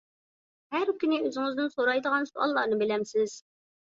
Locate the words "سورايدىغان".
1.75-2.25